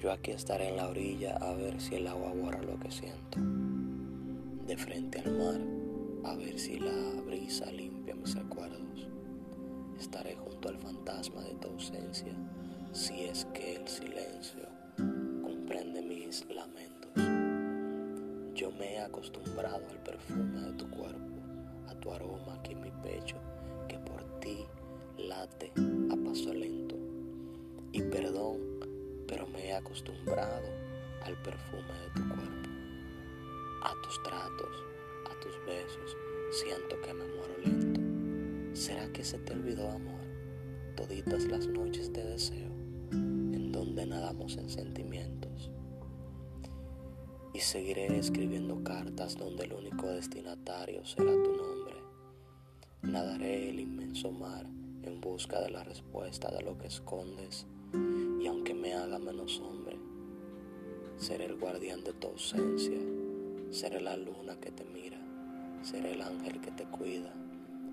[0.00, 3.38] Yo aquí estaré en la orilla a ver si el agua borra lo que siento.
[4.66, 5.60] De frente al mar
[6.24, 6.92] a ver si la
[7.26, 9.08] brisa limpia mis recuerdos.
[9.98, 12.32] Estaré junto al fantasma de tu ausencia
[12.92, 14.68] si es que el silencio
[15.42, 17.10] comprende mis lamentos.
[18.54, 21.40] Yo me he acostumbrado al perfume de tu cuerpo,
[21.88, 23.36] a tu aroma aquí en mi pecho,
[23.88, 24.58] que por ti
[25.18, 25.72] late
[26.10, 26.91] a paso lento.
[29.74, 30.68] Acostumbrado
[31.22, 32.68] al perfume de tu cuerpo,
[33.82, 34.84] a tus tratos,
[35.30, 36.16] a tus besos.
[36.50, 38.00] Siento que me muero lento.
[38.74, 40.20] ¿Será que se te olvidó, amor?
[40.96, 42.70] Toditas las noches de deseo,
[43.12, 45.70] en donde nadamos en sentimientos.
[47.54, 51.96] Y seguiré escribiendo cartas donde el único destinatario será tu nombre.
[53.02, 54.66] Nadaré el inmenso mar
[55.02, 57.66] en busca de la respuesta de lo que escondes
[59.60, 59.98] hombre,
[61.16, 62.98] seré el guardián de tu ausencia,
[63.70, 65.18] seré la luna que te mira,
[65.82, 67.34] seré el ángel que te cuida,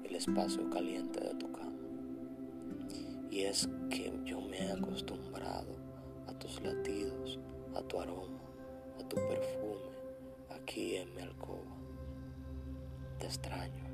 [0.04, 1.72] el espacio caliente de tu cama.
[3.32, 5.76] Y es que yo me he acostumbrado
[6.28, 7.40] a tus latidos,
[7.76, 8.40] a tu aroma,
[9.00, 9.90] a tu perfume,
[10.52, 11.76] aquí en mi alcoba.
[13.18, 13.89] Te extraño.